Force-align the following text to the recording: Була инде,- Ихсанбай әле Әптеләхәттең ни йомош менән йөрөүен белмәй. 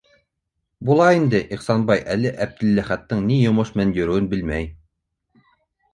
Була 0.89 1.09
инде,- 1.17 1.41
Ихсанбай 1.57 2.01
әле 2.15 2.33
Әптеләхәттең 2.47 3.23
ни 3.29 3.39
йомош 3.45 3.73
менән 3.77 3.95
йөрөүен 3.99 4.31
белмәй. 4.33 4.71